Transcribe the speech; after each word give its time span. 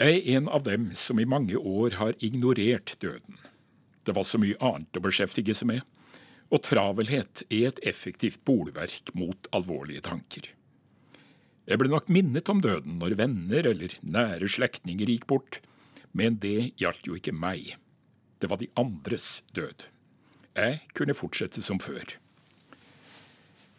Jeg 0.00 0.22
er 0.22 0.38
en 0.38 0.48
av 0.48 0.64
dem 0.64 0.90
som 0.96 1.20
i 1.20 1.28
mange 1.28 1.58
år 1.58 1.98
har 2.00 2.16
ignorert 2.24 2.94
døden. 3.02 3.36
Det 4.02 4.14
var 4.16 4.24
så 4.26 4.40
mye 4.40 4.56
annet 4.64 4.98
å 4.98 5.02
beskjeftige 5.04 5.54
seg 5.54 5.68
med, 5.68 5.82
og 6.52 6.64
travelhet 6.66 7.44
er 7.48 7.68
et 7.70 7.82
effektivt 7.88 8.42
bolverk 8.48 9.12
mot 9.16 9.48
alvorlige 9.56 10.04
tanker. 10.08 10.48
Jeg 11.68 11.78
ble 11.78 11.92
nok 11.92 12.08
minnet 12.10 12.48
om 12.50 12.60
døden 12.64 12.98
når 12.98 13.16
venner 13.20 13.68
eller 13.70 13.94
nære 14.02 14.48
slektninger 14.50 15.12
gikk 15.12 15.28
bort, 15.30 15.60
men 16.12 16.40
det 16.42 16.72
gjaldt 16.80 17.06
jo 17.06 17.16
ikke 17.16 17.36
meg. 17.36 17.76
Det 18.42 18.50
var 18.50 18.58
de 18.60 18.72
andres 18.80 19.44
død. 19.54 19.86
Jeg 20.58 20.80
kunne 20.96 21.16
fortsette 21.16 21.62
som 21.64 21.78
før. 21.80 22.16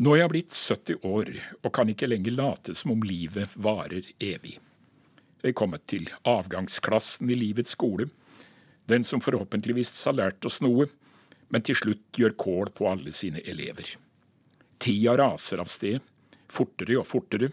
Nå 0.02 0.16
er 0.16 0.24
jeg 0.24 0.32
blitt 0.32 0.56
70 0.56 1.04
år 1.06 1.34
og 1.62 1.74
kan 1.76 1.90
ikke 1.92 2.10
lenger 2.10 2.34
late 2.38 2.74
som 2.78 2.96
om 2.96 3.04
livet 3.06 3.52
varer 3.60 4.08
evig. 4.24 4.56
Er 5.44 5.56
kommet 5.58 5.86
til 5.92 6.08
avgangsklassen 6.24 7.30
i 7.30 7.36
livets 7.36 7.76
skole, 7.76 8.08
den 8.88 9.04
som 9.08 9.22
forhåpentligvis 9.24 10.06
har 10.08 10.16
lært 10.16 10.46
oss 10.48 10.62
noe, 10.64 10.88
men 11.52 11.64
til 11.64 11.78
slutt 11.78 12.20
gjør 12.20 12.38
kål 12.40 12.72
på 12.76 12.88
alle 12.90 13.12
sine 13.16 13.44
elever. 13.48 13.86
Tida 14.80 15.18
raser 15.20 15.62
av 15.64 15.70
sted, 15.72 16.00
fortere 16.52 16.98
og 17.00 17.08
fortere, 17.08 17.52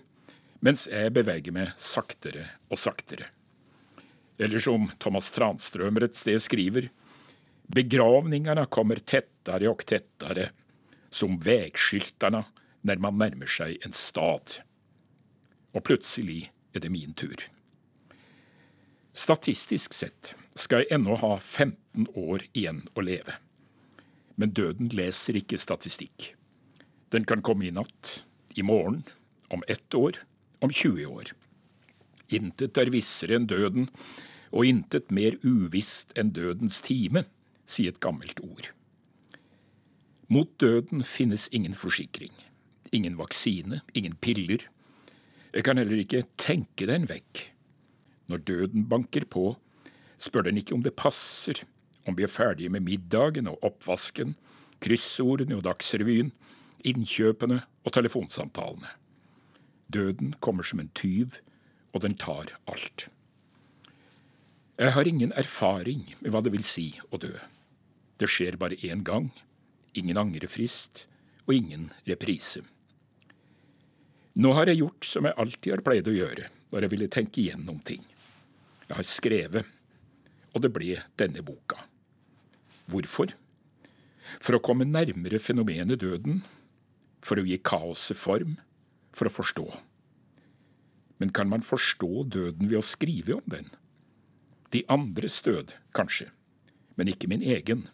mens 0.65 0.87
jeg 0.91 1.13
beveger 1.17 1.55
meg 1.55 1.75
saktere 1.79 2.47
og 2.71 2.81
saktere. 2.81 3.29
Eller 4.41 4.63
som 4.63 4.89
Thomas 4.99 5.29
Tranströmer 5.35 6.07
et 6.07 6.17
sted 6.17 6.41
skriver, 6.41 6.89
begravningarna 7.71 8.65
kommer 8.67 9.03
tettere 9.03 9.69
og 9.71 9.85
tettere, 9.87 10.51
som 11.11 11.39
veiskiltene 11.43 12.45
når 12.87 13.03
man 13.03 13.19
nærmer 13.21 13.51
seg 13.51 13.83
en 13.85 13.95
stad. 13.97 14.61
Og 15.75 15.85
plutselig 15.87 16.47
er 16.75 16.83
det 16.85 16.93
min 16.93 17.13
tur. 17.15 17.37
Statistisk 19.21 19.93
sett 19.93 20.33
skal 20.57 20.85
jeg 20.85 20.95
ennå 20.97 21.19
ha 21.21 21.35
15 21.37 22.07
år 22.17 22.47
igjen 22.57 22.87
å 22.97 23.03
leve. 23.05 23.35
Men 24.41 24.55
døden 24.57 24.89
leser 24.97 25.37
ikke 25.37 25.59
statistikk. 25.61 26.31
Den 27.13 27.27
kan 27.29 27.43
komme 27.45 27.67
i 27.69 27.75
natt, 27.75 28.23
i 28.57 28.65
morgen, 28.65 29.03
om 29.53 29.65
ett 29.69 29.93
år, 29.95 30.23
om 30.65 30.73
20 30.73 31.05
år. 31.11 31.35
Intet 32.33 32.81
er 32.81 32.93
vissere 32.95 33.37
enn 33.37 33.51
døden, 33.51 33.91
og 34.57 34.71
intet 34.71 35.13
mer 35.13 35.37
uvisst 35.45 36.17
enn 36.19 36.33
dødens 36.33 36.81
time, 36.87 37.27
sier 37.69 37.93
et 37.93 38.01
gammelt 38.01 38.41
ord. 38.41 38.71
Mot 40.33 40.49
døden 40.63 41.05
finnes 41.05 41.51
ingen 41.53 41.77
forsikring, 41.77 42.33
ingen 42.95 43.21
vaksine, 43.21 43.83
ingen 43.93 44.17
piller. 44.23 44.65
Jeg 45.53 45.67
kan 45.67 45.77
heller 45.77 46.01
ikke 46.01 46.25
tenke 46.41 46.89
den 46.89 47.11
vekk. 47.11 47.50
Når 48.31 48.45
døden 48.47 48.87
banker 48.87 49.27
på, 49.27 49.57
spør 50.21 50.47
den 50.47 50.61
ikke 50.61 50.77
om 50.77 50.85
det 50.87 50.95
passer, 50.99 51.65
om 52.07 52.17
vi 52.17 52.25
er 52.25 52.33
ferdige 52.33 52.71
med 52.71 52.85
middagen 52.87 53.51
og 53.51 53.59
oppvasken, 53.67 54.37
kryssordene 54.81 55.59
og 55.59 55.65
Dagsrevyen, 55.67 56.31
innkjøpene 56.87 57.61
og 57.85 57.95
telefonsamtalene. 57.97 58.95
Døden 59.91 60.35
kommer 60.41 60.65
som 60.65 60.81
en 60.81 60.93
tyv, 60.95 61.41
og 61.93 62.05
den 62.05 62.15
tar 62.15 62.55
alt. 62.71 63.09
Jeg 64.81 64.95
har 64.95 65.09
ingen 65.09 65.33
erfaring 65.37 66.07
med 66.21 66.31
hva 66.33 66.41
det 66.41 66.55
vil 66.55 66.65
si 66.65 66.93
å 67.11 67.19
dø. 67.21 67.33
Det 68.21 68.29
skjer 68.31 68.57
bare 68.61 68.79
én 68.87 69.03
gang, 69.05 69.29
ingen 69.99 70.17
angrefrist 70.21 71.05
og 71.47 71.57
ingen 71.57 71.91
reprise. 72.07 72.63
Nå 74.41 74.55
har 74.57 74.71
jeg 74.71 74.81
gjort 74.85 75.09
som 75.09 75.27
jeg 75.27 75.37
alltid 75.43 75.75
har 75.75 75.85
pleid 75.85 76.09
å 76.09 76.15
gjøre 76.15 76.47
når 76.71 76.87
jeg 76.87 76.93
ville 76.95 77.11
tenke 77.13 77.43
igjennom 77.43 77.83
ting. 77.85 78.01
Jeg 78.91 78.99
har 78.99 79.07
skrevet, 79.07 79.67
og 80.51 80.65
det 80.65 80.73
ble 80.75 80.97
denne 81.21 81.45
boka. 81.47 81.77
Hvorfor? 82.91 83.31
For 84.43 84.57
å 84.57 84.63
komme 84.67 84.89
nærmere 84.89 85.39
fenomenet 85.39 86.03
døden, 86.03 86.41
for 87.23 87.39
å 87.39 87.45
gi 87.47 87.61
kaoset 87.63 88.19
form, 88.19 88.57
for 89.15 89.31
å 89.31 89.35
forstå. 89.35 89.69
Men 91.23 91.31
kan 91.37 91.47
man 91.53 91.63
forstå 91.63 92.25
døden 92.35 92.67
ved 92.67 92.81
å 92.81 92.83
skrive 92.83 93.39
om 93.39 93.47
den? 93.55 93.71
De 94.75 94.83
andres 94.91 95.39
død, 95.47 95.77
kanskje, 95.95 96.27
men 96.99 97.15
ikke 97.15 97.31
min 97.31 97.47
egen. 97.47 97.87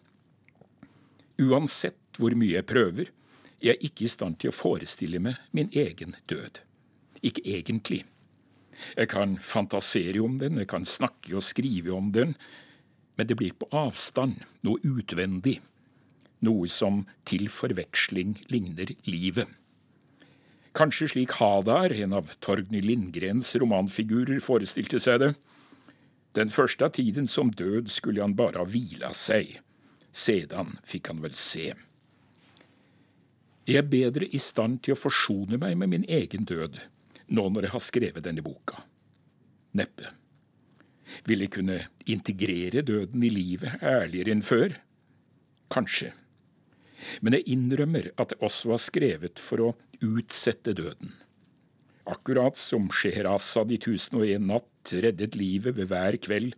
Uansett 1.37 2.00
hvor 2.16 2.32
mye 2.32 2.56
jeg 2.56 2.71
prøver, 2.72 3.12
er 3.60 3.75
jeg 3.75 3.91
ikke 3.91 4.09
i 4.09 4.12
stand 4.16 4.41
til 4.41 4.48
å 4.48 4.56
forestille 4.56 5.21
meg 5.21 5.44
min 5.53 5.69
egen 5.76 6.16
død. 6.32 6.65
Ikke 7.21 7.44
egentlig. 7.44 8.06
Jeg 8.97 9.10
kan 9.12 9.37
fantasere 9.41 10.22
om 10.25 10.38
den, 10.41 10.60
jeg 10.62 10.70
kan 10.70 10.87
snakke 10.88 11.37
og 11.37 11.44
skrive 11.44 11.94
om 11.97 12.12
den, 12.12 12.34
men 13.16 13.28
det 13.28 13.37
blir 13.38 13.56
på 13.56 13.69
avstand, 13.75 14.42
noe 14.66 14.81
utvendig, 14.84 15.59
noe 16.44 16.69
som 16.69 17.04
til 17.28 17.48
forveksling 17.53 18.36
ligner 18.53 18.92
livet. 19.09 19.48
Kanskje 20.76 21.09
slik 21.09 21.38
Hadar, 21.38 21.94
en 21.97 22.12
av 22.19 22.34
Torgny 22.44 22.82
Lindgrens 22.84 23.54
romanfigurer, 23.56 24.42
forestilte 24.44 25.00
seg 25.00 25.22
det. 25.22 25.31
Den 26.36 26.53
første 26.53 26.84
av 26.84 26.92
tiden 26.98 27.25
som 27.31 27.48
død 27.48 27.88
skulle 27.88 28.20
han 28.20 28.36
bare 28.36 28.60
ha 28.60 28.69
hvila 28.69 29.15
seg, 29.16 29.54
sedan 30.12 30.76
fikk 30.84 31.09
han 31.09 31.22
vel 31.25 31.36
se. 31.38 31.70
Jeg 33.66 33.81
er 33.81 33.88
bedre 33.88 34.28
i 34.28 34.38
stand 34.38 34.82
til 34.84 34.94
å 34.94 35.00
forsone 35.00 35.56
meg 35.59 35.78
med 35.81 35.94
min 35.94 36.04
egen 36.12 36.44
død 36.47 36.76
nå 37.34 37.48
når 37.50 37.66
jeg 37.66 37.75
har 37.75 37.84
skrevet 37.84 38.26
denne 38.26 38.44
boka. 38.44 38.78
Neppe. 39.76 40.12
Vil 41.26 41.44
jeg 41.44 41.53
kunne 41.54 41.81
integrere 42.10 42.82
døden 42.87 43.22
i 43.22 43.31
livet 43.31 43.82
ærligere 43.82 44.34
enn 44.34 44.44
før? 44.47 44.75
Kanskje. 45.72 46.12
Men 47.20 47.36
jeg 47.36 47.48
innrømmer 47.53 48.10
at 48.16 48.34
jeg 48.34 48.42
også 48.47 48.72
har 48.75 48.82
skrevet 48.82 49.42
for 49.42 49.62
å 49.62 49.72
utsette 50.04 50.75
døden. 50.76 51.12
Akkurat 52.06 52.59
som 52.59 52.86
Scheherazade 52.94 53.75
i 53.75 53.81
Tusen 53.82 54.20
og 54.20 54.31
en 54.31 54.47
natt 54.53 54.94
reddet 54.94 55.34
livet 55.38 55.76
ved 55.78 55.91
hver 55.91 56.19
kveld 56.22 56.54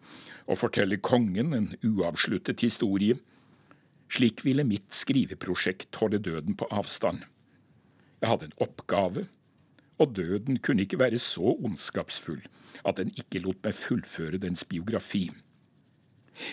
og 0.48 0.60
forteller 0.60 1.00
kongen 1.00 1.54
en 1.56 1.70
uavsluttet 1.84 2.60
historie. 2.64 3.16
Slik 4.12 4.44
ville 4.44 4.66
mitt 4.68 4.92
skriveprosjekt 4.92 5.96
holde 6.00 6.20
døden 6.24 6.56
på 6.56 6.68
avstand. 6.72 7.24
Jeg 8.20 8.32
hadde 8.32 8.48
en 8.48 8.60
oppgave, 8.64 9.26
og 9.98 10.14
døden 10.16 10.60
kunne 10.62 10.84
ikke 10.84 11.00
være 11.00 11.18
så 11.22 11.56
ondskapsfull 11.58 12.42
at 12.86 13.00
den 13.00 13.10
ikke 13.18 13.42
lot 13.42 13.60
meg 13.64 13.74
fullføre 13.74 14.40
dens 14.42 14.64
biografi. 14.68 15.28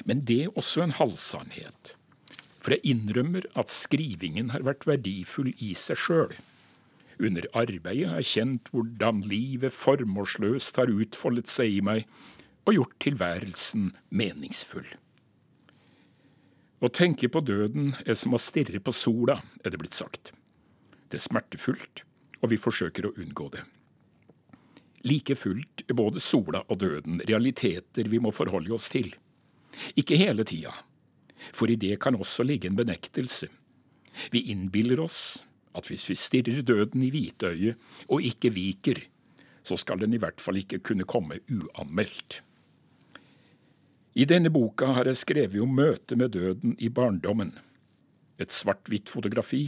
Men 0.05 0.23
det 0.25 0.39
er 0.43 0.57
også 0.57 0.83
en 0.83 0.95
halvsannhet, 0.97 1.93
for 2.59 2.73
jeg 2.73 2.95
innrømmer 2.95 3.45
at 3.59 3.73
skrivingen 3.73 4.49
har 4.55 4.65
vært 4.65 4.87
verdifull 4.89 5.51
i 5.61 5.73
seg 5.77 5.99
sjøl. 6.01 6.33
Under 7.21 7.45
arbeidet 7.55 8.09
har 8.09 8.19
jeg 8.19 8.31
kjent 8.33 8.71
hvordan 8.73 9.21
livet 9.29 9.73
formålsløst 9.73 10.81
har 10.81 10.91
utfoldet 10.91 11.51
seg 11.51 11.77
i 11.77 11.83
meg 11.85 12.09
og 12.65 12.75
gjort 12.79 12.95
tilværelsen 13.05 13.91
meningsfull. 14.09 14.87
Å 16.83 16.91
tenke 16.91 17.29
på 17.31 17.39
døden 17.45 17.93
er 18.03 18.17
som 18.19 18.35
å 18.35 18.41
stirre 18.41 18.81
på 18.83 18.91
sola, 18.93 19.39
er 19.63 19.71
det 19.71 19.79
blitt 19.79 19.95
sagt. 19.95 20.33
Det 21.07 21.21
er 21.21 21.23
smertefullt, 21.23 22.03
og 22.45 22.53
vi 22.53 22.61
forsøker 22.61 23.09
å 23.09 23.15
unngå 23.21 23.49
det. 23.55 23.63
Like 25.05 25.35
fullt 25.37 25.85
både 25.93 26.21
sola 26.23 26.63
og 26.69 26.79
døden 26.81 27.19
realiteter 27.25 28.09
vi 28.09 28.21
må 28.21 28.31
forholde 28.33 28.73
oss 28.73 28.89
til. 28.93 29.11
Ikke 29.99 30.17
hele 30.17 30.45
tida, 30.47 30.73
for 31.53 31.69
i 31.69 31.77
det 31.77 31.97
kan 32.01 32.17
også 32.17 32.45
ligge 32.45 32.69
en 32.69 32.77
benektelse. 32.77 33.49
Vi 34.31 34.45
innbiller 34.53 35.01
oss 35.03 35.43
at 35.75 35.89
hvis 35.89 36.07
vi 36.09 36.17
stirrer 36.17 36.63
døden 36.65 37.03
i 37.03 37.11
hvitøyet 37.11 38.07
og 38.07 38.23
ikke 38.23 38.53
viker, 38.55 39.01
så 39.65 39.77
skal 39.81 39.99
den 40.01 40.13
i 40.15 40.21
hvert 40.21 40.41
fall 40.41 40.61
ikke 40.61 40.79
kunne 40.85 41.07
komme 41.09 41.41
uanmeldt. 41.51 42.41
I 44.15 44.23
denne 44.29 44.51
boka 44.53 44.93
har 44.95 45.09
jeg 45.09 45.19
skrevet 45.19 45.59
om 45.59 45.73
møtet 45.75 46.15
med 46.15 46.31
døden 46.37 46.77
i 46.79 46.87
barndommen. 46.87 47.51
Et 48.39 48.51
svart-hvitt 48.51 49.11
fotografi, 49.11 49.65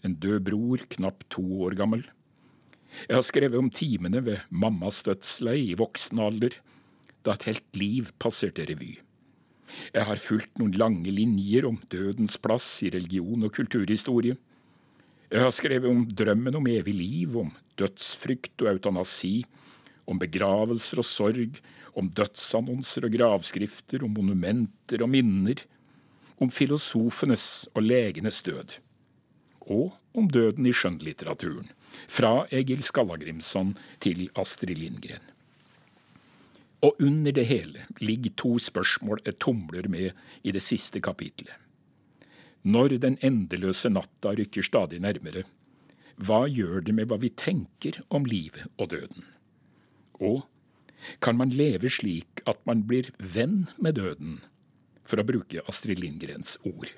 en 0.00 0.16
død 0.16 0.40
bror 0.46 0.86
knapt 0.96 1.26
to 1.36 1.44
år 1.66 1.76
gammel. 1.76 2.06
Jeg 3.06 3.16
har 3.16 3.26
skrevet 3.26 3.58
om 3.58 3.70
timene 3.72 4.22
ved 4.26 4.42
mammas 4.50 5.02
dødsleie 5.06 5.72
i 5.72 5.78
voksen 5.78 6.20
alder, 6.22 6.56
da 7.24 7.36
et 7.36 7.46
helt 7.48 7.76
liv 7.76 8.10
passerte 8.18 8.66
revy. 8.68 8.96
Jeg 9.94 10.06
har 10.08 10.20
fulgt 10.20 10.58
noen 10.58 10.74
lange 10.78 11.12
linjer 11.14 11.68
om 11.68 11.78
dødens 11.92 12.36
plass 12.42 12.80
i 12.86 12.90
religion 12.90 13.46
og 13.46 13.54
kulturhistorie. 13.54 14.36
Jeg 15.30 15.44
har 15.44 15.52
skrevet 15.54 15.90
om 15.90 16.02
drømmen 16.06 16.58
om 16.58 16.66
evig 16.66 16.96
liv, 16.96 17.36
om 17.38 17.52
dødsfrykt 17.78 18.64
og 18.64 18.72
eutanasi, 18.74 19.44
om 20.10 20.18
begravelser 20.18 21.02
og 21.02 21.06
sorg, 21.06 21.60
om 21.98 22.08
dødsannonser 22.10 23.06
og 23.06 23.14
gravskrifter, 23.14 24.02
om 24.04 24.14
monumenter 24.16 25.04
og 25.04 25.12
minner, 25.12 25.62
om 26.40 26.50
filosofenes 26.50 27.68
og 27.74 27.84
legenes 27.84 28.42
død, 28.46 28.78
og 29.68 29.92
om 30.16 30.26
døden 30.30 30.66
i 30.66 30.74
skjønnlitteraturen, 30.74 31.68
fra 32.08 32.46
Egil 32.54 32.82
Skallagrimson 32.86 33.74
til 34.00 34.28
Astrid 34.38 34.78
Lindgren. 34.78 35.24
Og 36.80 36.96
under 37.04 37.32
det 37.36 37.44
hele 37.44 37.84
ligger 38.00 38.32
to 38.40 38.54
spørsmål 38.58 39.20
jeg 39.26 39.38
tumler 39.42 39.88
med 39.88 40.16
i 40.42 40.52
det 40.52 40.62
siste 40.64 41.00
kapitlet. 41.04 41.52
Når 42.62 42.96
den 43.00 43.16
endeløse 43.24 43.88
natta 43.92 44.32
rykker 44.36 44.64
stadig 44.64 45.00
nærmere, 45.00 45.44
hva 46.20 46.44
gjør 46.48 46.84
det 46.84 46.94
med 46.96 47.08
hva 47.08 47.16
vi 47.20 47.32
tenker 47.32 48.02
om 48.12 48.26
livet 48.28 48.68
og 48.76 48.90
døden? 48.92 49.24
Og 50.20 50.42
kan 51.24 51.36
man 51.36 51.52
leve 51.56 51.88
slik 51.88 52.42
at 52.48 52.60
man 52.68 52.84
blir 52.88 53.08
venn 53.16 53.64
med 53.80 53.96
døden, 53.96 54.40
for 55.04 55.20
å 55.20 55.24
bruke 55.24 55.64
Astrid 55.68 56.00
Lindgrens 56.00 56.58
ord? 56.68 56.92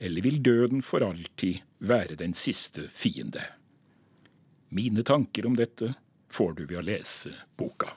Eller 0.00 0.24
vil 0.24 0.40
døden 0.40 0.80
for 0.82 1.04
alltid 1.04 1.60
være 1.78 2.16
den 2.20 2.32
siste 2.32 2.88
fiende? 2.88 3.44
Mine 4.74 5.02
tanker 5.02 5.46
om 5.46 5.56
dette 5.56 5.94
får 6.32 6.52
du 6.56 6.62
ved 6.64 6.78
å 6.80 6.82
lese 6.86 7.28
boka. 7.60 7.90